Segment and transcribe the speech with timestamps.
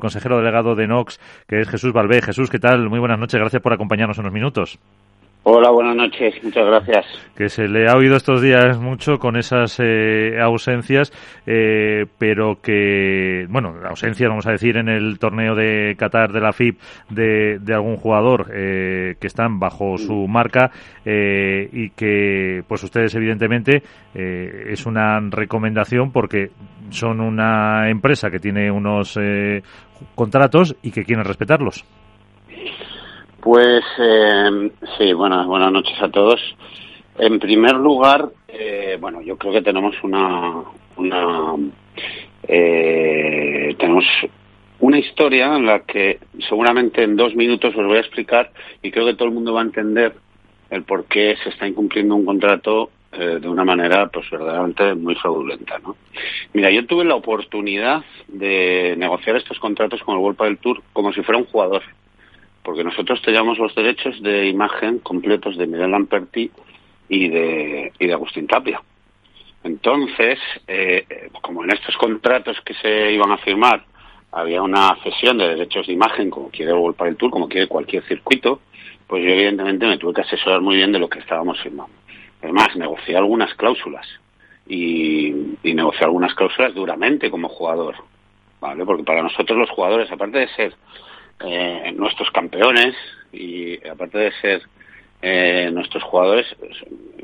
[0.00, 1.18] consejero delegado de Nox,
[1.48, 2.22] que es Jesús Valvé.
[2.22, 2.88] Jesús, ¿qué tal?
[2.88, 4.78] Muy buenas noches, gracias por acompañarnos unos minutos.
[5.50, 7.06] Hola, buenas noches, muchas gracias.
[7.34, 11.10] Que se le ha oído estos días mucho con esas eh, ausencias,
[11.46, 16.52] eh, pero que, bueno, ausencias, vamos a decir, en el torneo de Qatar de la
[16.52, 20.70] FIP de, de algún jugador eh, que están bajo su marca
[21.06, 26.50] y que, pues ustedes, evidentemente, es una recomendación porque
[26.90, 29.18] son una empresa que tiene unos
[30.14, 31.86] contratos y que quieren respetarlos.
[33.40, 36.40] Pues eh, sí, buenas, buenas noches a todos.
[37.18, 40.64] En primer lugar, eh, bueno, yo creo que tenemos una,
[40.96, 41.54] una
[42.42, 44.04] eh, tenemos
[44.80, 48.50] una historia en la que seguramente en dos minutos os voy a explicar
[48.82, 50.14] y creo que todo el mundo va a entender
[50.70, 55.14] el por qué se está incumpliendo un contrato eh, de una manera pues verdaderamente muy
[55.14, 55.96] fraudulenta, ¿no?
[56.52, 61.12] Mira, yo tuve la oportunidad de negociar estos contratos con el World del Tour como
[61.12, 61.82] si fuera un jugador
[62.68, 66.50] porque nosotros teníamos los derechos de imagen completos de Miguel Lamperti
[67.08, 68.82] y de, y de Agustín Tapia.
[69.64, 73.86] Entonces, eh, como en estos contratos que se iban a firmar
[74.32, 77.68] había una cesión de derechos de imagen, como quiere el World del Tour, como quiere
[77.68, 78.60] cualquier circuito,
[79.06, 81.94] pues yo evidentemente me tuve que asesorar muy bien de lo que estábamos firmando.
[82.42, 84.06] Además, negocié algunas cláusulas
[84.66, 85.28] y,
[85.62, 87.94] y negocié algunas cláusulas duramente como jugador,
[88.60, 88.84] ¿vale?
[88.84, 90.74] Porque para nosotros los jugadores, aparte de ser
[91.40, 92.94] eh, nuestros campeones
[93.32, 94.62] y aparte de ser
[95.20, 96.46] eh, nuestros jugadores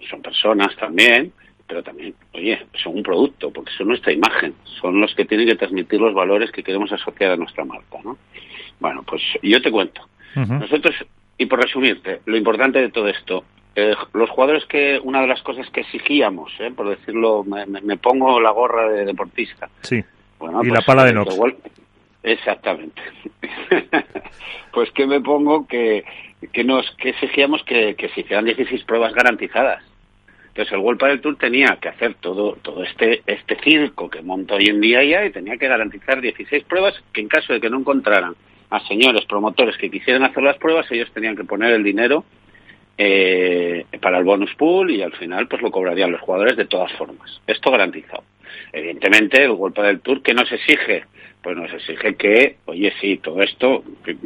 [0.09, 1.33] son, personas también,
[1.67, 5.57] pero también, oye, son un producto, porque son nuestra imagen, son los que tienen que
[5.57, 8.19] transmitir los valores que queremos asociar a nuestra marca, ¿no?
[8.81, 10.03] Bueno, pues yo te cuento.
[10.35, 10.97] Nosotros,
[11.39, 13.45] y por resumirte, lo importante de todo esto,
[13.77, 18.41] eh, los jugadores que, una de las cosas que exigíamos, eh, por decirlo, me, pongo
[18.41, 19.69] la gorra de deportista.
[19.83, 20.03] Sí.
[20.39, 21.37] Bueno, y la pues, pala de Nox.
[22.25, 23.03] Exactamente.
[24.72, 26.05] pues que me pongo que,
[26.53, 29.84] que nos que exigíamos que, que se hicieran 16 pruebas garantizadas.
[30.48, 34.55] Entonces el World del Tour tenía que hacer todo todo este este circo que monta
[34.55, 37.68] hoy en día ya y tenía que garantizar 16 pruebas que en caso de que
[37.68, 38.35] no encontraran
[38.70, 42.24] a señores promotores que quisieran hacer las pruebas ellos tenían que poner el dinero
[42.96, 46.92] eh, para el bonus pool y al final pues lo cobrarían los jugadores de todas
[46.92, 47.41] formas.
[47.46, 48.23] Esto garantizado.
[48.73, 51.05] Evidentemente el golpe del Tour que nos exige
[51.44, 53.84] pues nos exige que, oye, sí, todo esto,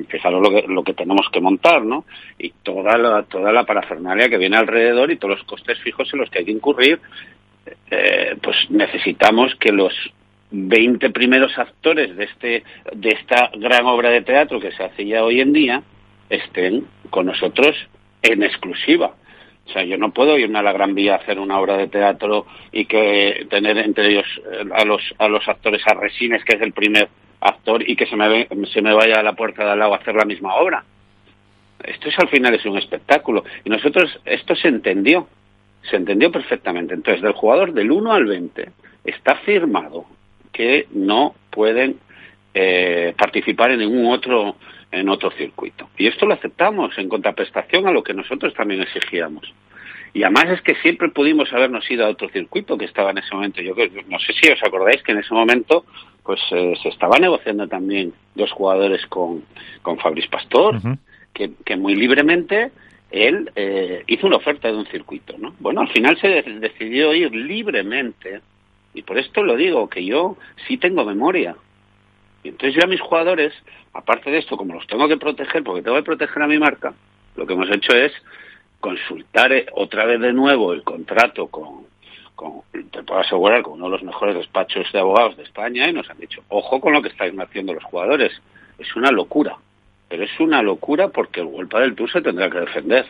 [0.08, 2.04] fijaros lo que, lo que tenemos que montar, ¿no?
[2.38, 6.20] Y toda la, toda la parafernalia que viene alrededor y todos los costes fijos en
[6.20, 7.00] los que hay que incurrir,
[7.90, 9.92] eh, pues necesitamos que los
[10.52, 12.62] 20 primeros actores de, este,
[12.94, 15.82] de esta gran obra de teatro que se hace ya hoy en día
[16.30, 17.74] estén con nosotros
[18.22, 19.16] en exclusiva.
[19.68, 21.88] O sea, yo no puedo irme a la Gran Vía a hacer una obra de
[21.88, 26.56] teatro y que tener entre ellos eh, a los, a los actores a Resines, que
[26.56, 27.08] es el primer
[27.40, 29.98] actor, y que se me, se me vaya a la puerta de al lado a
[29.98, 30.84] hacer la misma obra.
[31.84, 33.44] Esto es al final es un espectáculo.
[33.64, 35.28] Y nosotros, esto se entendió,
[35.82, 36.94] se entendió perfectamente.
[36.94, 38.70] Entonces, del jugador del 1 al 20
[39.04, 40.06] está firmado
[40.50, 41.98] que no pueden
[42.54, 44.56] eh, participar en ningún otro
[44.90, 45.88] en otro circuito.
[45.96, 49.52] Y esto lo aceptamos en contraprestación a lo que nosotros también exigíamos.
[50.14, 53.34] Y además es que siempre pudimos habernos ido a otro circuito que estaba en ese
[53.34, 53.60] momento.
[53.60, 53.74] Yo
[54.08, 55.84] no sé si os acordáis que en ese momento
[56.22, 59.44] pues eh, se estaba negociando también dos jugadores con,
[59.80, 60.78] con Fabriz Pastor,
[61.32, 62.70] que, que, muy libremente
[63.10, 65.36] él eh, hizo una oferta de un circuito.
[65.38, 65.54] ¿no?
[65.58, 68.40] Bueno, al final se decidió ir libremente,
[68.92, 71.56] y por esto lo digo, que yo sí tengo memoria.
[72.42, 73.52] Y entonces yo a mis jugadores
[73.98, 76.94] aparte de esto, como los tengo que proteger, porque tengo que proteger a mi marca,
[77.36, 78.12] lo que hemos hecho es
[78.80, 81.86] consultar eh, otra vez de nuevo el contrato con,
[82.36, 85.92] con, te puedo asegurar, con uno de los mejores despachos de abogados de España y
[85.92, 88.40] nos han dicho, ojo con lo que están haciendo los jugadores,
[88.78, 89.56] es una locura,
[90.08, 93.06] pero es una locura porque el golpe del Tour se tendrá que defender.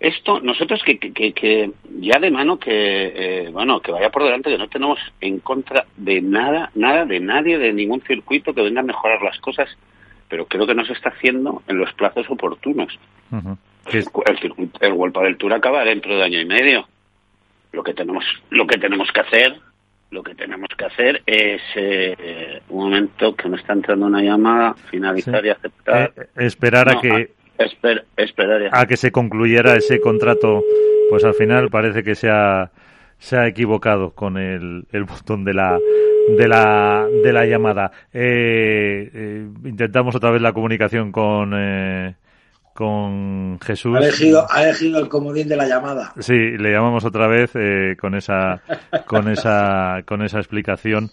[0.00, 4.50] Esto, nosotros que, que, que ya de mano que, eh, bueno, que vaya por delante,
[4.50, 8.80] que no tenemos en contra de nada, nada, de nadie, de ningún circuito que venga
[8.80, 9.68] a mejorar las cosas,
[10.28, 12.98] pero creo que no se está haciendo en los plazos oportunos.
[13.30, 14.04] el,
[14.80, 16.88] el, del Tour acaba dentro de año y medio.
[17.72, 19.60] Lo que tenemos, lo que tenemos que hacer,
[20.10, 24.74] lo que tenemos que hacer es eh, un momento que me está entrando una llamada,
[24.90, 26.12] finalizar y aceptar.
[26.16, 28.06] Eh, esperar a que Esper,
[28.72, 30.62] a que se concluyera ese contrato,
[31.10, 32.70] pues al final parece que se ha,
[33.18, 35.78] se ha equivocado con el, el botón de la,
[36.36, 37.92] de la, de la llamada.
[38.12, 42.14] Eh, eh, intentamos otra vez la comunicación con, eh,
[42.74, 43.96] con Jesús.
[43.96, 46.12] Ha elegido, ha elegido el comodín de la llamada.
[46.18, 47.52] Sí, le llamamos otra vez
[47.98, 48.62] con esa,
[49.06, 51.10] con esa, con esa explicación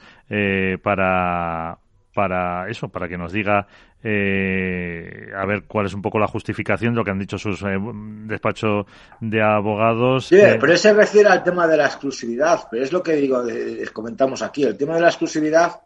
[0.82, 1.78] para
[2.14, 3.68] para eso, para que nos diga
[4.04, 7.62] eh, a ver cuál es un poco la justificación de lo que han dicho sus
[7.64, 7.78] eh,
[8.26, 8.86] despachos
[9.20, 10.28] de abogados.
[10.28, 13.44] Sí, pero se refiere al tema de la exclusividad, pero es lo que digo,
[13.94, 15.82] comentamos aquí, el tema de la exclusividad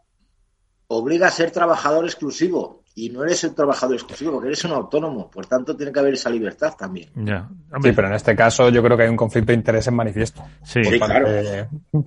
[0.88, 5.30] obliga a ser trabajador exclusivo y no eres un trabajador exclusivo porque eres un autónomo,
[5.30, 7.10] por tanto tiene que haber esa libertad también.
[7.14, 10.42] Sí, pero en este caso yo creo que hay un conflicto de interés en manifiesto.
[10.64, 11.28] Sí, claro.
[11.92, 12.02] no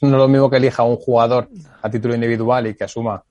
[0.00, 1.48] es lo mismo que elija un jugador
[1.80, 3.22] a título individual y que asuma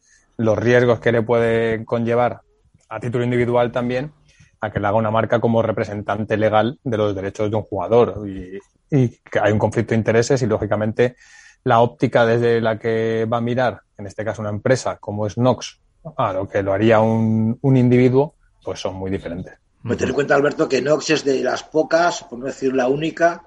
[0.42, 2.42] los riesgos que le puede conllevar
[2.90, 4.12] a título individual también
[4.60, 8.24] a que le haga una marca como representante legal de los derechos de un jugador
[8.28, 8.60] y,
[8.90, 11.16] que hay un conflicto de intereses y lógicamente
[11.64, 15.38] la óptica desde la que va a mirar, en este caso una empresa como es
[15.38, 15.80] Nox,
[16.18, 19.54] a lo que lo haría un, un individuo, pues son muy diferentes.
[19.84, 22.88] Pues ten en cuenta, Alberto, que Nox es de las pocas, por no decir la
[22.88, 23.44] única,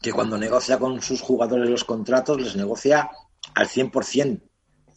[0.00, 3.10] que cuando negocia con sus jugadores los contratos, les negocia
[3.54, 4.47] al 100%.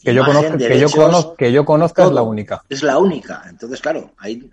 [0.04, 2.64] Que yo, conozca, que, yo conozca, que yo conozca es la única.
[2.70, 3.44] Es la única.
[3.48, 4.50] Entonces, claro, ahí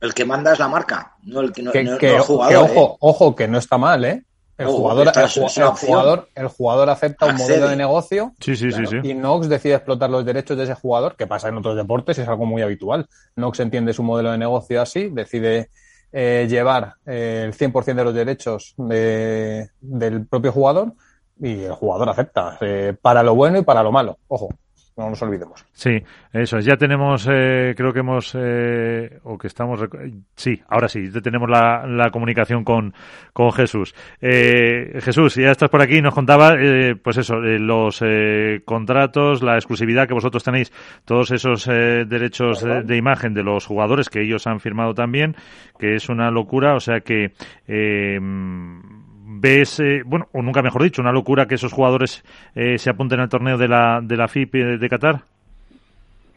[0.00, 2.20] el que manda es la marca, no el, que, no, que, no, que, no el
[2.22, 2.52] jugador.
[2.52, 2.96] que ojo, ¿eh?
[3.00, 4.22] ojo, que no está mal, ¿eh?
[4.58, 5.28] El, jugador, el,
[5.76, 8.96] jugador, el jugador acepta un modelo de negocio Sí, sí, sí, sí.
[9.02, 12.28] y Nox decide explotar los derechos de ese jugador, que pasa en otros deportes, es
[12.28, 13.08] algo muy habitual.
[13.34, 15.70] Nox entiende su modelo de negocio así, decide
[16.12, 20.92] eh, llevar eh, el 100% de los derechos de- del propio jugador
[21.40, 24.18] y el jugador acepta, eh, para lo bueno y para lo malo.
[24.28, 24.50] Ojo,
[24.96, 25.64] no nos olvidemos.
[25.72, 26.02] Sí,
[26.32, 26.64] eso es.
[26.64, 29.80] Ya tenemos, eh, creo que hemos, eh, o que estamos,
[30.36, 32.92] sí, ahora sí, ya tenemos la, la comunicación con,
[33.32, 33.94] con Jesús.
[34.20, 39.42] Eh, Jesús, ya estás por aquí, nos contaba, eh, pues eso, eh, los eh, contratos,
[39.42, 40.72] la exclusividad que vosotros tenéis,
[41.04, 45.36] todos esos eh, derechos de, de imagen de los jugadores que ellos han firmado también,
[45.78, 47.32] que es una locura, o sea que,
[47.66, 48.20] eh,
[49.32, 52.22] ves, eh, bueno, o nunca mejor dicho, una locura que esos jugadores
[52.54, 55.20] eh, se apunten al torneo de la, de la FIP de, de Qatar.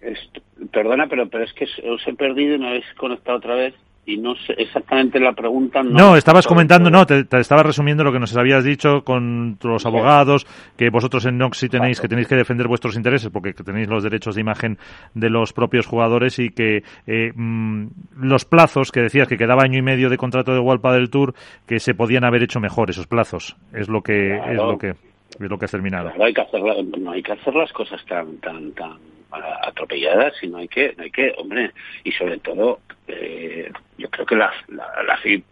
[0.01, 0.39] Est-
[0.71, 3.73] perdona, pero, pero es que os he perdido y me habéis conectado otra vez
[4.05, 5.81] y no sé exactamente la pregunta.
[5.81, 9.57] No, No, estabas comentando, no, te, te estaba resumiendo lo que nos habías dicho con
[9.63, 10.45] los abogados,
[10.77, 13.87] que vosotros en Nox sí tenéis, que tenéis que defender vuestros intereses porque que tenéis
[13.87, 14.77] los derechos de imagen
[15.13, 17.87] de los propios jugadores y que eh, mm,
[18.17, 21.33] los plazos que decías que quedaba año y medio de contrato de World del Tour,
[21.65, 23.55] que se podían haber hecho mejor esos plazos.
[23.73, 26.09] Es lo que, es lo que, es lo que has terminado.
[26.09, 26.61] Claro, hay que hacer
[26.99, 31.33] no hay que hacer las cosas tan tan tan atropelladas, sino hay que hay que
[31.37, 31.71] hombre
[32.03, 35.43] y sobre todo eh, yo creo que la la, la y,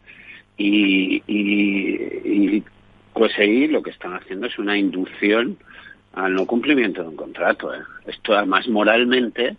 [0.57, 2.63] y, y
[3.13, 5.57] QSI lo que están haciendo es una inducción
[6.13, 7.73] al no cumplimiento de un contrato.
[7.73, 7.79] ¿eh?
[8.05, 9.57] Esto además moralmente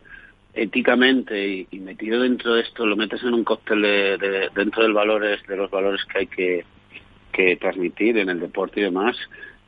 [0.55, 4.93] éticamente y, y metido dentro de esto lo metes en un cóctel de- dentro del
[4.93, 6.64] valores de los valores que hay que
[7.32, 9.16] que transmitir en el deporte y demás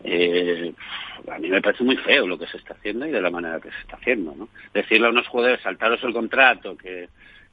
[0.07, 0.73] eh,
[1.31, 3.61] a mí me parece muy feo lo que se está haciendo y de la manera
[3.61, 4.49] que se está haciendo ¿no?
[4.73, 7.09] decirle a unos jugadores saltaros el contrato que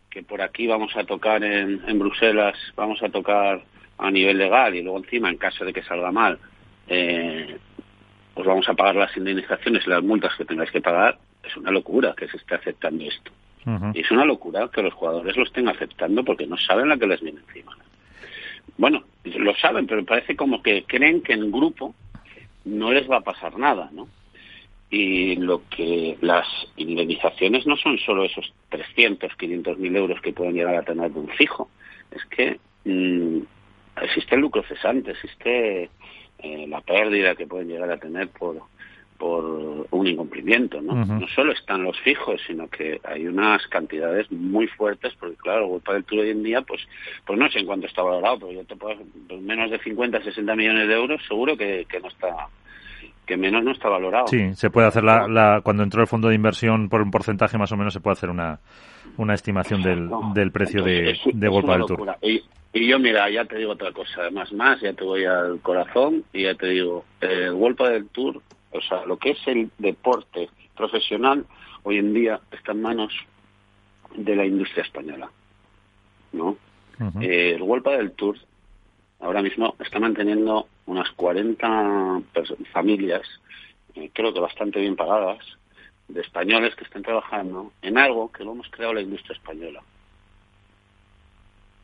[0.10, 3.64] que por aquí vamos a tocar en, en Bruselas vamos a tocar
[3.98, 6.38] a nivel legal y luego encima en caso de que salga mal
[6.88, 7.58] eh,
[8.36, 11.72] os vamos a pagar las indemnizaciones y las multas que tengáis que pagar es una
[11.72, 13.32] locura que se esté aceptando esto
[13.94, 17.08] y es una locura que los jugadores lo estén aceptando porque no saben la que
[17.08, 17.78] les viene encima.
[18.78, 21.96] Bueno, lo saben, pero parece como que creen que en grupo
[22.66, 24.08] no les va a pasar nada, ¿no?
[24.90, 30.54] Y lo que las indemnizaciones no son solo esos 300, 500 mil euros que pueden
[30.54, 31.70] llegar a tener de un fijo.
[32.12, 33.40] Es que mm,
[34.04, 35.90] existe el lucro cesante, existe
[36.40, 38.62] eh, la pérdida que pueden llegar a tener por,
[39.18, 40.94] por un incumplimiento, ¿no?
[41.20, 45.88] No solo están los fijos, sino que hay unas cantidades muy fuertes, porque claro, World
[45.88, 46.82] del Tour hoy en día, pues,
[47.26, 50.22] pues no sé en cuánto está valorado, pero yo te puedo, pues menos de 50,
[50.24, 52.48] 60 millones de euros, seguro que, que no está,
[53.26, 54.28] que menos no está valorado.
[54.28, 57.58] Sí, se puede hacer la, la- cuando entró el fondo de inversión por un porcentaje
[57.58, 58.60] más o menos se puede hacer una,
[59.18, 61.98] una estimación del, del precio de, es- de World del Tour.
[62.22, 62.44] Y,
[62.76, 66.24] y yo, mira, ya te digo otra cosa, además más, ya te voy al corazón
[66.34, 68.42] y ya te digo, el World del Tour,
[68.74, 71.46] o sea, lo que es el deporte profesional,
[71.84, 73.14] hoy en día está en manos
[74.16, 75.30] de la industria española,
[76.32, 76.58] ¿no?
[77.00, 77.22] Ujú.
[77.22, 78.38] Eh, el World del Tour
[79.20, 81.68] ahora mismo está manteniendo unas 40
[82.34, 83.22] pers- familias,
[83.96, 85.40] eh, creo que bastante bien pagadas,
[86.08, 89.82] de españoles que están trabajando en algo que lo hemos creado la industria española.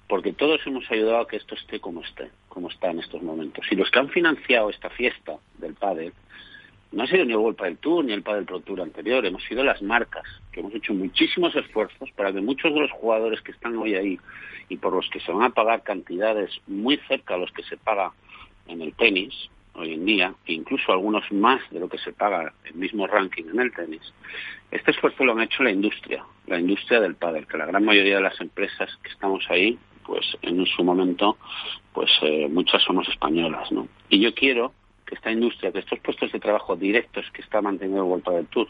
[0.08, 3.66] Porque todos hemos ayudado a que esto esté como esté, como está en estos momentos.
[3.72, 6.14] Y los que han financiado esta fiesta del pádel
[6.92, 9.44] no ha sido ni el World del Tour ni el Padel Pro Tour anterior, hemos
[9.44, 13.52] sido las marcas, que hemos hecho muchísimos esfuerzos para que muchos de los jugadores que
[13.52, 14.20] están hoy ahí
[14.70, 17.78] y por los que se van a pagar cantidades muy cerca a los que se
[17.78, 18.12] paga
[18.68, 19.34] en el tenis,
[19.74, 23.60] hoy en día, incluso algunos más de lo que se paga el mismo ranking en
[23.60, 24.02] el tenis,
[24.72, 28.16] este esfuerzo lo han hecho la industria, la industria del pádel, que la gran mayoría
[28.16, 31.38] de las empresas que estamos ahí, pues en su momento,
[31.94, 33.88] pues eh, muchas somos españolas, ¿no?
[34.10, 34.74] Y yo quiero
[35.10, 38.46] que esta industria, que estos puestos de trabajo directos que está manteniendo el World del
[38.48, 38.68] Tour,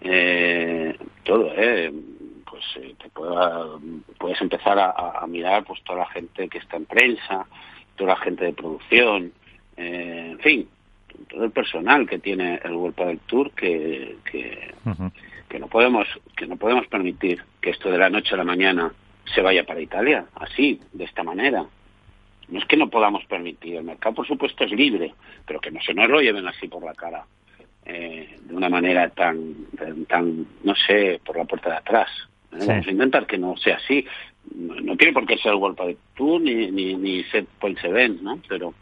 [0.00, 1.92] eh, todo, eh,
[2.48, 3.66] pues eh, te pueda,
[4.16, 7.46] puedes empezar a, mirar pues toda la gente que está en prensa,
[7.96, 9.32] toda la gente de producción,
[9.76, 10.68] eh, en fin,
[11.28, 14.72] todo el personal que tiene el World del Tour que, que,
[15.48, 18.92] que no podemos que no podemos permitir que esto de la noche a la mañana
[19.34, 21.66] se vaya para Italia así de esta manera
[22.50, 25.14] no es que no podamos permitir el mercado por supuesto es libre
[25.46, 27.24] pero que no se nos lo lleven así por la cara
[27.86, 29.54] eh, de una manera tan
[30.08, 32.10] tan no sé por la puerta de atrás
[32.52, 34.04] Vamos a intentar que no sea así.
[34.54, 38.20] No, tiene por qué ser el World del Tour ni, ni, ni set points event,
[38.22, 38.40] ¿no?
[38.48, 38.74] Pero,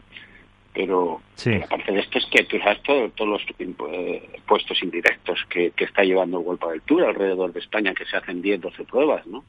[0.72, 1.20] pero
[1.62, 6.04] aparte de esto es que tú sabes todos los eh, puestos indirectos que, que está
[6.04, 9.44] llevando el World del Tour alrededor de España, que se hacen 10, 12 pruebas, ¿no?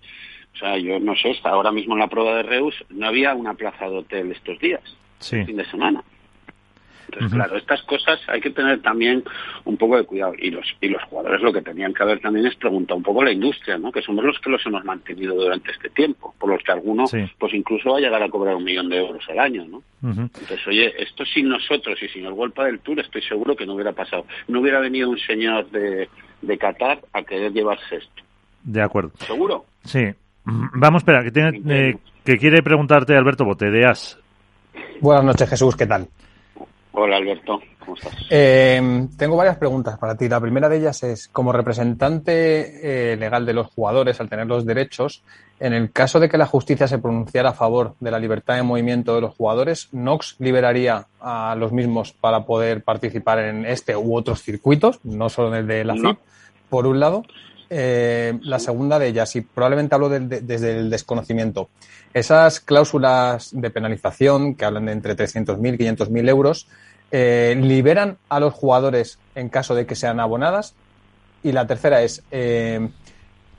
[0.54, 3.54] O sea, yo no sé, ahora mismo en la prueba de Reus no había una
[3.54, 4.82] plaza de hotel estos días,
[5.20, 6.04] fin de semana.
[7.12, 9.24] Entonces, claro, estas cosas hay que tener también
[9.66, 10.34] un poco de cuidado.
[10.38, 13.22] Y los, y los jugadores lo que tenían que haber también es preguntar un poco
[13.22, 13.92] a la industria, ¿no?
[13.92, 17.06] Que somos los que los hemos mantenido durante este tiempo, por los que alguno,
[17.40, 19.82] pues incluso va a llegar a cobrar un millón de euros al año, ¿no?
[20.04, 23.74] Entonces, oye, esto sin nosotros y sin el golpe del Tour, estoy seguro que no
[23.74, 24.26] hubiera pasado.
[24.48, 26.10] No hubiera venido un señor de,
[26.42, 28.24] de Qatar a querer llevarse esto.
[28.64, 29.12] De acuerdo.
[29.26, 29.66] ¿Seguro?
[29.84, 30.14] Sí.
[30.46, 34.18] Vamos, espera, que, tiene, eh, que quiere preguntarte Alberto Botedeas.
[35.02, 36.08] Buenas noches, Jesús, ¿qué tal?
[36.92, 38.14] Hola Alberto, ¿cómo estás?
[38.30, 40.28] Eh, tengo varias preguntas para ti.
[40.28, 44.66] La primera de ellas es, como representante eh, legal de los jugadores, al tener los
[44.66, 45.24] derechos,
[45.60, 48.64] en el caso de que la justicia se pronunciara a favor de la libertad de
[48.64, 54.16] movimiento de los jugadores, ¿Nox liberaría a los mismos para poder participar en este u
[54.16, 56.18] otros circuitos, no solo en el de la FIP,
[56.70, 57.24] por un lado?
[57.70, 61.70] Eh, la segunda de ellas, y probablemente hablo desde el desconocimiento,
[62.14, 66.68] esas cláusulas de penalización que hablan de entre 300.000 y 500.000 euros,
[67.12, 70.74] eh, ¿liberan a los jugadores en caso de que sean abonadas?
[71.44, 72.90] Y la tercera es, eh,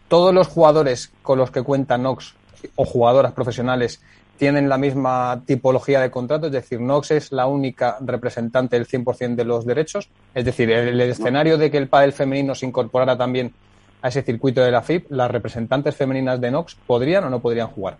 [0.08, 2.34] ¿todos los jugadores con los que cuenta Nox
[2.76, 4.02] o jugadoras profesionales
[4.36, 6.46] tienen la misma tipología de contrato?
[6.46, 10.08] Es decir, Nox es la única representante del 100% de los derechos.
[10.34, 13.52] Es decir, el, escenario de que el pádel femenino se incorporara también
[14.02, 17.68] a ese circuito de la FIP, ¿las representantes femeninas de Nox podrían o no podrían
[17.68, 17.98] jugar?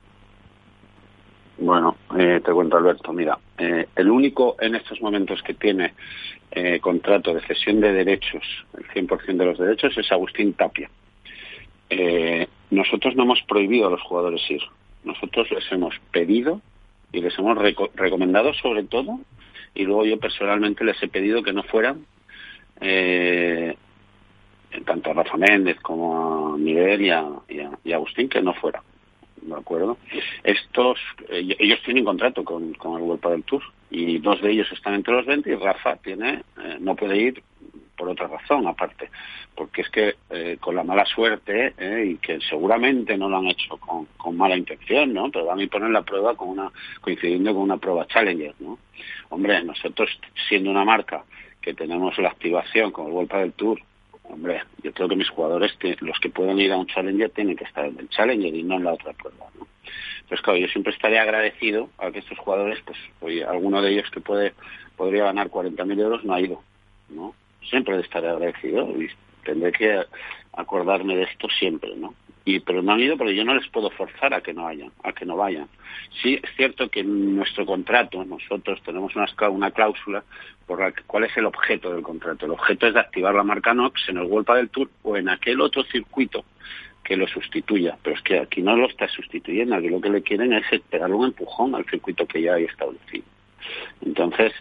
[1.59, 5.93] Bueno, eh, te cuento Alberto, mira, eh, el único en estos momentos que tiene
[6.51, 8.43] eh, contrato de cesión de derechos,
[8.79, 10.91] el 100% de los derechos, es Agustín Tapia.
[12.71, 14.63] nosotros no hemos prohibido a los jugadores ir,
[15.05, 16.63] nosotros les hemos pedido
[17.13, 17.59] y les hemos
[17.95, 19.21] recomendado sobre todo,
[19.75, 22.07] y luego yo personalmente les he pedido que no fueran,
[24.85, 27.27] tanto a Rafa Méndez como a Miguel y a,
[27.85, 28.83] y a Agustín, que no fueran
[29.43, 29.99] ¿de acuerdo?
[30.45, 30.99] Estos,
[31.29, 34.95] eh, ellos tienen contrato con, con el World del Tour y dos de ellos están
[34.95, 37.43] entre los 20 y Rafa tiene, eh, no puede ir
[37.97, 39.11] por otra razón aparte,
[39.55, 41.75] porque es que eh, con la mala suerte
[42.07, 45.31] y que seguramente no lo han hecho con, con, mala intención, ¿no?
[45.31, 46.71] Pero van a poner la prueba con una
[47.03, 48.79] coincidiendo con una prueba Challenger, ¿no?
[49.29, 50.09] Hombre, nosotros
[50.49, 51.25] siendo una marca
[51.61, 53.81] que tenemos la activación con el World del Tour
[54.33, 57.65] hombre, yo creo que mis jugadores, los que pueden ir a un Challenger, tienen que
[57.65, 59.67] estar en el Challenger y no en la otra prueba, ¿no?
[60.21, 64.11] Entonces, claro, yo siempre estaría agradecido a que estos jugadores, pues, oye, alguno de ellos
[64.11, 64.55] que puede
[64.97, 66.63] podría ganar 40.000 euros no ha ido,
[67.09, 67.35] ¿no?
[67.69, 69.09] Siempre estaré agradecido y
[69.45, 70.05] tendré que
[70.53, 72.15] acordarme de esto siempre, ¿no?
[72.45, 74.91] Y, pero no han ido porque yo no les puedo forzar a que no vayan,
[75.05, 75.69] a que no vayan.
[76.23, 80.25] Sí, es cierto que en nuestro contrato nosotros tenemos una, una cláusula
[80.67, 82.47] por la que, cuál es el objeto del contrato.
[82.47, 85.29] El objeto es de activar la marca Nox en el World del Tour o en
[85.29, 86.45] aquel otro circuito
[87.05, 87.99] que lo sustituya.
[88.03, 91.17] Pero es que aquí no lo está sustituyendo, aquí lo que le quieren es pegarle
[91.17, 93.25] un empujón al circuito que ya hay establecido.
[94.01, 94.53] Entonces,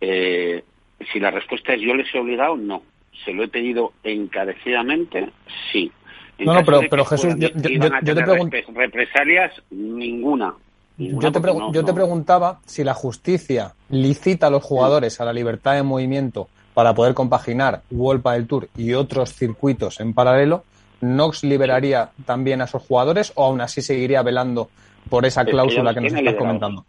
[0.00, 0.64] eh,
[1.12, 2.82] si la respuesta es yo les he obligado, no.
[3.24, 5.30] Se lo he pedido encarecidamente,
[5.70, 5.92] sí.
[6.38, 8.56] No, no, pero, pero Jesús, yo, te pregunto.
[8.74, 10.54] Represalias, ninguna.
[10.98, 11.40] yo, te
[11.72, 16.48] yo te preguntaba si la justicia licita a los jugadores a la libertad de movimiento
[16.74, 20.64] para poder compaginar World del Tour y otros circuitos en paralelo,
[21.00, 24.70] ¿Nox liberaría también a esos jugadores o aún así seguiría velando
[25.08, 26.84] por esa cláusula que, nos estás comentando?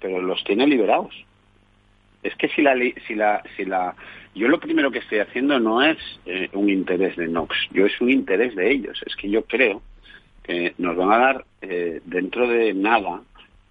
[0.00, 1.14] Pero los tiene liberados.
[2.22, 2.74] Es que si la,
[3.06, 3.94] si la, si la,
[4.34, 8.00] yo lo primero que estoy haciendo no es eh, un interés de Nox, yo es
[8.00, 9.02] un interés de ellos.
[9.06, 9.82] Es que yo creo
[10.42, 13.22] que nos van a dar eh, dentro de nada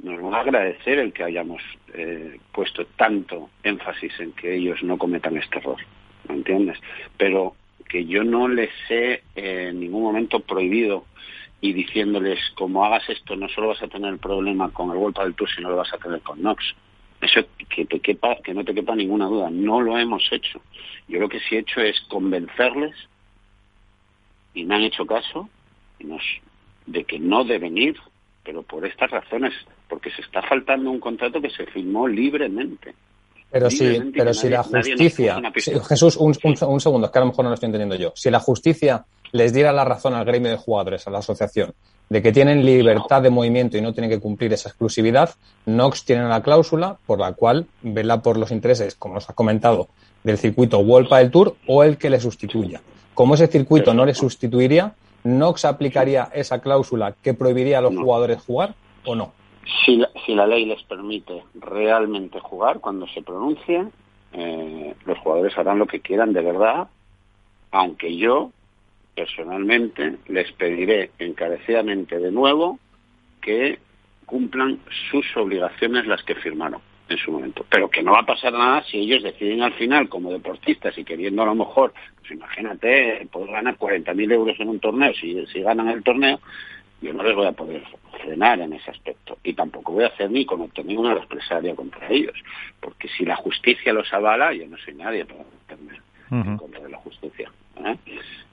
[0.04, 1.62] nos van a agradecer el que hayamos
[1.94, 5.78] eh, puesto tanto énfasis en que ellos no cometan este error,
[6.28, 6.80] ¿me entiendes?
[7.18, 7.56] Pero
[7.88, 11.06] que yo no les he en ningún momento prohibido
[11.60, 15.20] y diciéndoles como hagas esto no solo vas a tener el problema con el World
[15.20, 16.64] del Tour sino lo vas a tener con Nox
[17.22, 20.62] eso que te quepa que no te quepa ninguna duda no lo hemos hecho
[21.08, 22.96] yo lo que sí he hecho es convencerles
[24.54, 25.50] y me han hecho caso
[26.88, 27.98] de que no deben ir
[28.44, 29.54] pero por estas razones
[29.88, 32.94] porque se está faltando un contrato que se firmó libremente
[33.52, 35.42] pero si, pero si la justicia.
[35.86, 38.14] Jesús, un, un, segundo, es que a lo mejor no lo estoy entendiendo yo.
[38.16, 41.74] Si la justicia les diera la razón al gremio de jugadores, a la asociación,
[42.12, 45.30] de que tienen libertad de movimiento y no tienen que cumplir esa exclusividad,
[45.66, 49.88] Nox tiene la cláusula por la cual vela por los intereses, como nos ha comentado,
[50.22, 52.82] del circuito World del Tour o el que le sustituya.
[53.14, 58.42] Como ese circuito no le sustituiría, ¿Nox aplicaría esa cláusula que prohibiría a los jugadores
[58.42, 58.76] jugar
[59.06, 59.32] o no?
[59.86, 63.86] Si la, si la ley les permite realmente jugar cuando se pronuncie,
[64.34, 66.90] eh, los jugadores harán lo que quieran de verdad,
[67.72, 68.52] aunque yo
[69.22, 72.80] personalmente les pediré encarecidamente de nuevo
[73.40, 73.78] que
[74.26, 74.80] cumplan
[75.12, 77.64] sus obligaciones las que firmaron en su momento.
[77.70, 81.04] Pero que no va a pasar nada si ellos deciden al final, como deportistas y
[81.04, 85.90] queriendo a lo mejor, pues imagínate, poder ganar 40.000 euros en un torneo, si, ganan
[85.90, 86.40] el torneo,
[87.02, 87.84] yo no les voy a poder
[88.24, 92.38] frenar en ese aspecto y tampoco voy a hacer ni cometer ninguna represalia contra ellos,
[92.80, 96.90] porque si la justicia los avala, yo no soy nadie para meterme en contra de
[96.90, 97.52] la justicia.
[97.86, 97.98] ¿eh?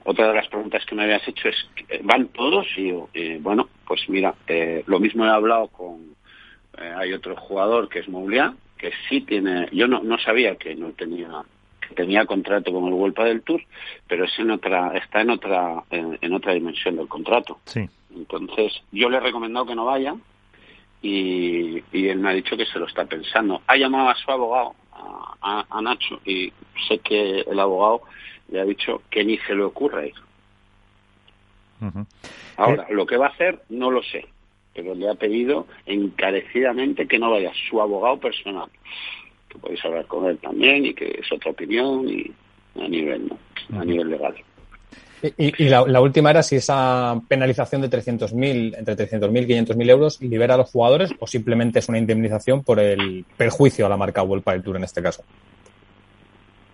[0.03, 1.69] Otra de las preguntas que me habías hecho es,
[2.03, 2.67] ¿van todos?
[2.77, 6.15] Y eh, bueno, pues mira, eh, lo mismo he hablado con,
[6.77, 10.91] hay otro jugador que es Mouliá, que sí tiene, yo no, no sabía que no
[10.91, 11.29] tenía
[11.79, 13.61] que tenía contrato con el Vuelta del Tour,
[14.07, 17.59] pero es en otra, está en otra, en otra dimensión del contrato.
[17.65, 17.89] Sí.
[18.15, 20.15] Entonces, yo le he recomendado que no vaya
[21.01, 23.61] y, él me ha dicho que se lo está pensando.
[23.67, 24.75] Ha llamado a su abogado,
[25.41, 26.51] a, Nacho, y
[26.87, 28.01] sé que el abogado
[28.51, 30.15] le ha dicho que ni se le ocurra ir.
[32.57, 34.27] Ahora, lo que va a hacer no lo sé,
[34.73, 37.51] pero le ha pedido encarecidamente que no vaya.
[37.69, 38.69] Su abogado personal,
[39.47, 42.31] que podéis hablar con él también y que es otra opinión y
[42.79, 43.31] a nivel,
[43.73, 44.35] a nivel legal.
[45.37, 50.53] Y, la, última era si esa penalización de 300.000, entre 300.000 y 500.000 euros, libera
[50.55, 54.45] a los jugadores o simplemente es una indemnización por el perjuicio a la marca World
[54.45, 55.23] del Tour en este caso.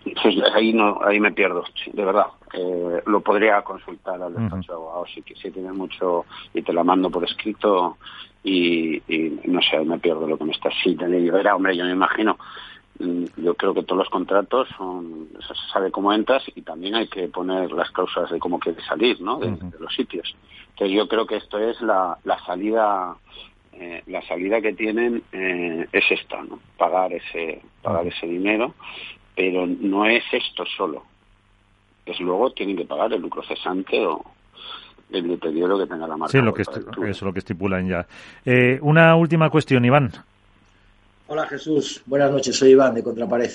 [0.04, 2.26] Pues ahí no, ahí me pierdo, de verdad.
[2.52, 6.84] Eh, lo podría consultar al despacho de abogados si, si tiene mucho y te la
[6.84, 7.98] mando por escrito
[8.44, 9.02] y,
[9.44, 10.94] no sé, me pierdo lo que me está así.
[10.94, 12.38] Te libera, hombre, yo me imagino
[12.98, 17.28] yo creo que todos los contratos son, se sabe cómo entras y también hay que
[17.28, 19.38] poner las cláusulas de cómo quieres salir, ¿no?
[19.38, 20.34] De, los sitios.
[20.70, 23.16] Entonces yo creo que esto es la, la salida,
[23.72, 26.58] eh, la salida que tienen eh, es esta, ¿no?
[26.76, 28.74] Pagar ese, pagar ese dinero,
[29.34, 31.04] pero no es esto solo.
[32.04, 34.24] Es luego tienen que pagar el lucro cesante o,
[35.10, 36.32] el deterioro que tenga la marca.
[36.32, 38.06] Sí, lo que eso es lo que estipulan ya.
[38.44, 40.10] Eh, una última cuestión, Iván.
[41.28, 43.50] Hola Jesús, buenas noches, soy Iván de Contrapared.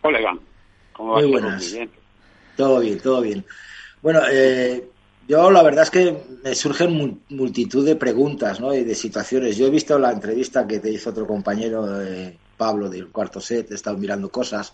[0.00, 0.40] Hola Iván,
[0.94, 1.22] ¿cómo vas?
[1.22, 1.72] Muy buenas.
[1.72, 1.90] bien?
[2.56, 3.44] Todo bien, todo bien.
[4.00, 4.88] Bueno, eh,
[5.28, 8.72] yo la verdad es que me surgen multitud de preguntas ¿no?
[8.72, 9.58] y de situaciones.
[9.58, 13.70] Yo he visto la entrevista que te hizo otro compañero, eh, Pablo, del cuarto set,
[13.70, 14.72] he estado mirando cosas,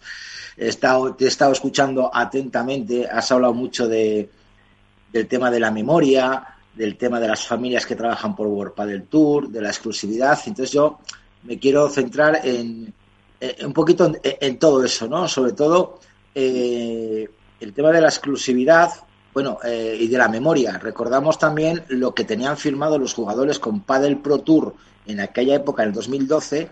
[0.56, 4.30] he estado, te he estado escuchando atentamente, has hablado mucho de,
[5.12, 9.02] del tema de la memoria, del tema de las familias que trabajan por World del
[9.04, 10.38] Tour, de la exclusividad.
[10.46, 11.00] Entonces yo
[11.42, 12.92] me quiero centrar en,
[13.64, 15.28] un poquito en, todo eso, ¿no?
[15.28, 16.00] Sobre todo
[16.34, 17.28] eh,
[17.60, 18.90] el tema de la exclusividad,
[19.32, 20.78] bueno, eh, y de la memoria.
[20.78, 24.74] Recordamos también lo que tenían firmado los jugadores con Padel Pro Tour
[25.06, 26.68] en aquella época, en el 2012,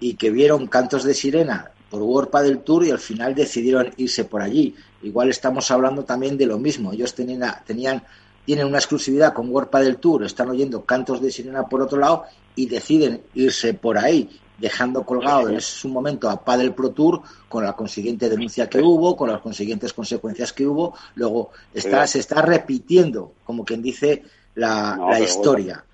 [0.00, 4.24] y que vieron cantos de sirena por World Padel Tour y al final decidieron irse
[4.24, 4.74] por allí.
[5.02, 6.92] Igual estamos hablando también de lo mismo.
[6.92, 8.02] Ellos tenían, tenían
[8.44, 12.24] tienen una exclusividad con World Padel Tour, están oyendo cantos de sirena por otro lado
[12.58, 17.62] y deciden irse por ahí, dejando colgado en su momento a Padel Pro Tour con
[17.62, 20.92] la consiguiente denuncia que hubo, con las consiguientes consecuencias que hubo.
[21.14, 24.24] Luego está, se está repitiendo, como quien dice,
[24.56, 25.84] la, historia.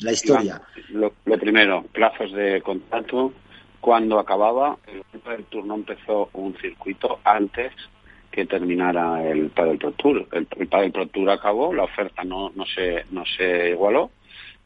[0.00, 0.60] la historia.
[0.88, 3.32] Lo, primero, plazos de contrato.
[3.80, 7.72] Cuando acababa, el Padel Tour no empezó un circuito antes
[8.32, 10.26] que terminara el Padel Pro Tour.
[10.32, 14.10] El, el Padel Pro Tour acabó, la oferta no, no, se, no se igualó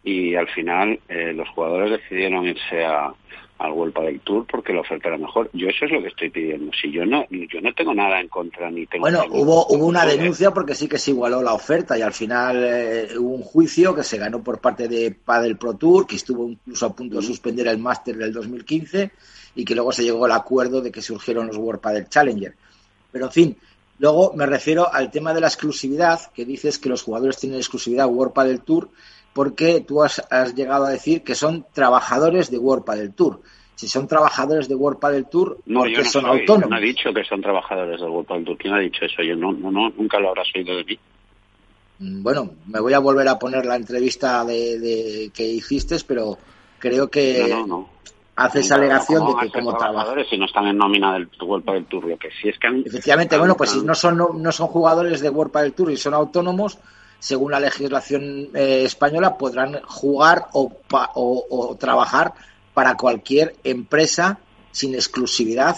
[0.05, 3.13] y al final eh, los jugadores decidieron irse a,
[3.59, 5.49] al World del Tour porque la oferta era mejor.
[5.53, 6.73] Yo eso es lo que estoy pidiendo.
[6.81, 9.03] Si yo no, yo no tengo nada en contra ni tengo.
[9.03, 12.63] Bueno, hubo hubo una denuncia porque sí que se igualó la oferta y al final
[12.63, 16.49] eh, hubo un juicio que se ganó por parte de Padel Pro Tour que estuvo
[16.49, 19.11] incluso a punto de suspender el máster del 2015
[19.55, 22.55] y que luego se llegó al acuerdo de que surgieron los World Padel Challenger.
[23.13, 23.57] Pero en fin,
[24.01, 28.09] luego me refiero al tema de la exclusividad que dices que los jugadores tienen exclusividad
[28.09, 28.91] World Padel Tour
[29.35, 30.23] porque tú has,
[30.55, 33.41] llegado a decir que son trabajadores de World del Tour.
[33.75, 36.71] Si son trabajadores de World del Tour, no, yo no son autónomos.
[36.71, 38.57] no he dicho que son trabajadores de World del Tour.
[38.57, 39.23] ¿Quién ha dicho eso?
[39.23, 40.99] Yo no, no, nunca lo habrás oído de mí.
[41.99, 46.39] Mm, bueno, me voy a volver a poner la entrevista de, que hiciste, pero
[46.79, 47.53] creo que
[48.37, 52.07] haces alegación de que como trabajadores si no están en nómina del World del Tour,
[52.07, 55.31] lo que sí es que efectivamente, bueno, pues si no son no, son jugadores de
[55.31, 56.79] World del Tour y son autónomos,
[57.25, 62.35] según la legislación eh, española, podrán jugar o, trabajar
[62.75, 64.41] para cualquier empresa
[64.73, 65.75] sin exclusividad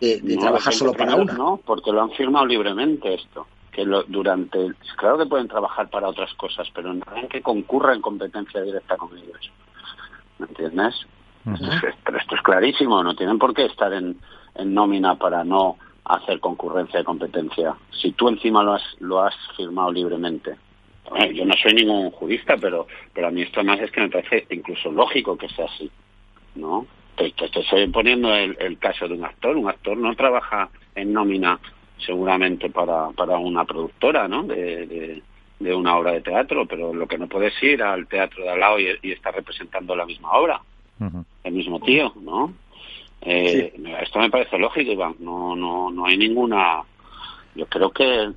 [0.00, 1.32] de, trabajar solo para una.
[1.32, 3.48] No, porque lo han firmado libremente esto.
[3.72, 4.74] Que lo, durante.
[4.96, 8.96] Claro que pueden trabajar para otras cosas, pero no hay que concurra en competencia directa
[8.96, 9.50] con ellos.
[10.38, 10.94] ¿Me entiendes?
[12.04, 14.20] pero esto es clarísimo, no tienen por qué estar en,
[14.54, 17.74] en nómina para no hacer concurrencia de competencia.
[17.90, 20.56] Si tú encima lo has, lo has firmado libremente
[21.32, 24.46] yo no soy ningún jurista, pero, pero a mí esto más es que me parece
[24.50, 25.90] incluso lógico que sea así,
[26.54, 26.86] ¿no?
[27.16, 29.56] Te, estoy poniendo el, caso de un actor.
[29.56, 31.58] Un actor no trabaja en nómina
[31.98, 34.42] seguramente para, para una productora, ¿no?
[34.42, 35.22] De,
[35.58, 38.60] de, una obra de teatro, pero lo que no puedes ir al teatro de al
[38.60, 40.60] lado y, estar representando la misma obra,
[41.42, 42.52] el mismo tío, ¿no?
[43.22, 45.16] Eh, Esto me parece lógico, Iván.
[45.18, 46.82] No, no, no hay ninguna.
[47.54, 48.32] Yo creo que eh,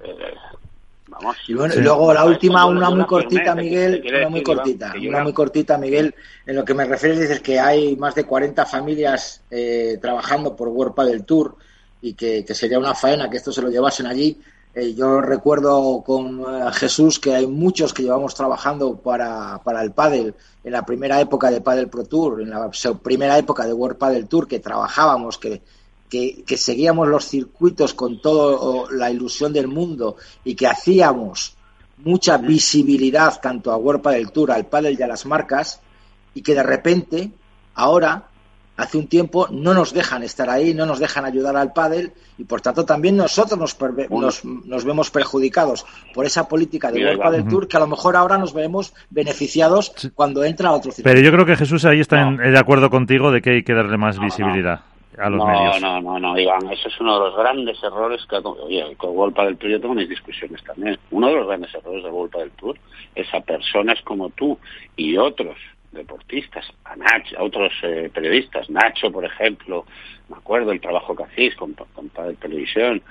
[1.47, 5.33] y bueno, y luego la última, una muy cortita, Miguel, una muy cortita, una muy
[5.33, 6.13] cortita, Miguel,
[6.45, 10.67] en lo que me refieres dices que hay más de 40 familias eh, trabajando por
[10.67, 11.55] World del Tour
[12.01, 14.39] y que, sería una faena que esto se lo llevasen allí.
[14.73, 19.91] Eh, yo recuerdo con eh, Jesús que hay muchos que llevamos trabajando para, para el
[19.91, 22.69] pádel en la primera época de Padel Pro Tour, en la
[23.01, 25.61] primera época de World Padel Tour, que trabajábamos, que
[26.09, 31.55] que, seguíamos los circuitos con toda la ilusión del mundo y que hacíamos
[32.03, 35.81] mucha visibilidad tanto a World del Tour, al Padel y a las marcas,
[36.33, 37.31] y que de repente,
[37.75, 38.23] ahora,
[38.77, 42.45] hace un tiempo, no nos dejan estar ahí, no nos dejan ayudar al Padel, y
[42.45, 47.67] por tanto también nosotros nos, nos, vemos perjudicados por esa política de World del Tour,
[47.67, 51.09] que a lo mejor ahora nos veremos beneficiados cuando entra otro circuito.
[51.09, 53.97] Pero yo creo que Jesús ahí está de acuerdo contigo de que hay que darle
[53.97, 58.37] más visibilidad no, No, no, no, Iván, eso es uno de los grandes errores que...
[58.37, 60.97] Oye, con Golpa del Tour yo tengo mis discusiones también.
[61.11, 62.77] Uno de los grandes errores de Golpa del Tour
[63.15, 64.57] es a personas como tú
[64.95, 65.57] y otros
[65.91, 69.85] deportistas, a Nacho, a otros eh, periodistas, Nacho, por ejemplo,
[70.29, 73.01] me acuerdo el trabajo que hacéis con, con Padel Televisión,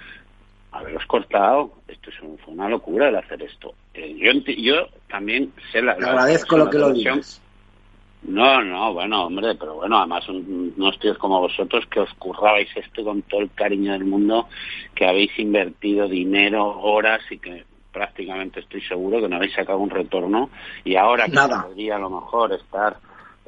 [0.70, 3.74] haberos cortado, esto es una locura el hacer esto.
[3.94, 5.92] Eh, yo, yo también sé la...
[5.92, 7.42] agradezco lo que lo digas
[8.22, 13.04] no, no, bueno, hombre, pero bueno, además unos tíos como vosotros que os currabais esto
[13.04, 14.48] con todo el cariño del mundo,
[14.94, 19.90] que habéis invertido dinero, horas y que prácticamente estoy seguro que no habéis sacado un
[19.90, 20.50] retorno
[20.84, 22.98] y ahora que podría a lo mejor estar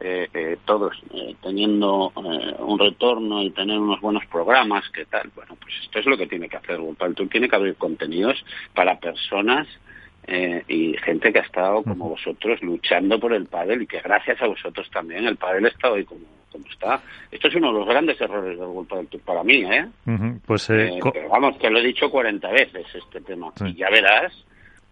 [0.03, 5.31] eh, eh, todos eh, teniendo un retorno y tener unos buenos programas, ¿qué tal?
[5.35, 8.43] Bueno, pues esto es lo que tiene que hacer Tour tiene que abrir contenidos
[8.75, 9.69] para personas
[10.27, 14.41] eh, y gente que ha estado como vosotros luchando por el pádel y que gracias
[14.43, 16.21] a vosotros también el pádel está hoy como,
[16.53, 17.01] como está.
[17.31, 19.87] Esto es uno de los grandes errores del World del Tour para mí, ¿eh?
[20.47, 23.53] pues, eh, eh pero vamos, que lo he dicho 40 veces este tema.
[23.65, 24.33] Y ya verás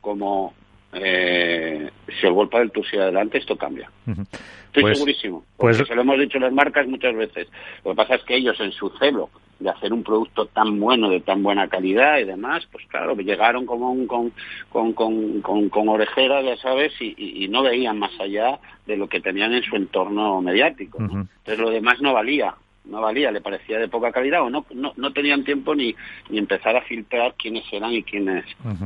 [0.00, 0.54] como
[0.92, 3.90] eh, si el World del Tour sigue adelante, esto cambia.
[4.06, 5.44] Estoy pues, segurísimo.
[5.56, 7.48] Porque pues, se lo hemos dicho las marcas muchas veces.
[7.84, 11.10] Lo que pasa es que ellos en su celo de hacer un producto tan bueno,
[11.10, 14.32] de tan buena calidad y demás, pues claro, llegaron como un, con,
[14.70, 19.20] con, con, con, orejera, ya sabes, y, y, no veían más allá de lo que
[19.20, 20.98] tenían en su entorno mediático.
[20.98, 22.54] Entonces lo demás no valía
[22.88, 25.94] no valía, le parecía de poca calidad o no, no, no tenían tiempo ni,
[26.30, 28.44] ni empezar a filtrar quiénes eran y quiénes,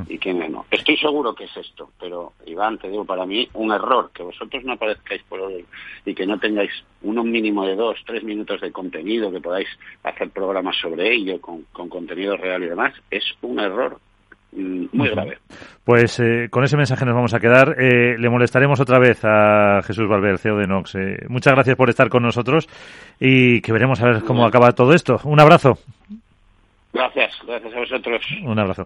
[0.09, 0.67] y quiénes no.
[0.71, 4.65] Estoy seguro que es esto, pero Iván, te digo, para mí un error que vosotros
[4.65, 5.65] no aparezcáis por hoy
[6.05, 9.69] y que no tengáis uno mínimo de dos, tres minutos de contenido, que podáis
[10.03, 13.99] hacer programas sobre ello con, con contenido real y demás, es un error
[14.53, 15.39] muy grave.
[15.85, 17.77] Pues eh, con ese mensaje nos vamos a quedar.
[17.81, 20.95] Eh, le molestaremos otra vez a Jesús Valver, CEO de Nox.
[20.95, 22.69] Eh, muchas gracias por estar con nosotros
[23.19, 25.19] y que veremos a ver cómo acaba todo esto.
[25.25, 25.79] Un abrazo.
[26.93, 28.23] Gracias, gracias a vosotros.
[28.45, 28.81] Un abrazo.